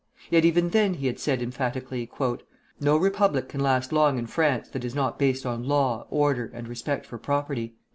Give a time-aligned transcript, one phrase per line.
[0.31, 2.09] Yet even then he had said emphatically:
[2.79, 6.67] "No republic can last long in France that is not based on law, order, and
[6.67, 7.75] respect for property."